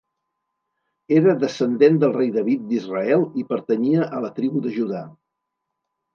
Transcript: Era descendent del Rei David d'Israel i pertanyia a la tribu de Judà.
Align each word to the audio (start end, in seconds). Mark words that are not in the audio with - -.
Era 1.17 1.35
descendent 1.43 1.99
del 2.05 2.15
Rei 2.15 2.31
David 2.39 2.65
d'Israel 2.73 3.27
i 3.43 3.47
pertanyia 3.53 4.09
a 4.19 4.25
la 4.27 4.35
tribu 4.41 4.65
de 4.67 4.75
Judà. 4.81 5.05